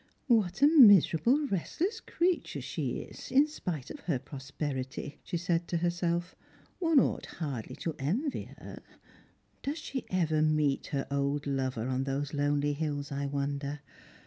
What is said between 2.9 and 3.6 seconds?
is, in